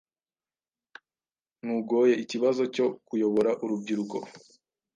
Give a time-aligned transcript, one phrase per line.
[1.63, 4.17] Ntugoye ikibazocyo_kuyobora urubyiruko